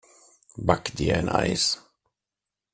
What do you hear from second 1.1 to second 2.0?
ein Eis!